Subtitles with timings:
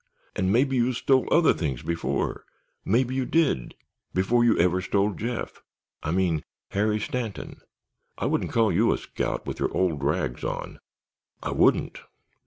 [0.35, 6.99] And maybe, you stole other things before—maybe you did—before you ever stole Jeff—I mean Harry
[6.99, 7.61] Stanton!
[8.17, 11.99] I wouldn't call you a scout with your old rags on—I wouldn't.